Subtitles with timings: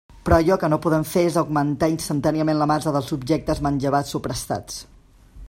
[0.27, 4.25] Però allò que no poden fer és augmentar instantàniament la massa dels objectes manllevats o
[4.29, 4.83] prestats.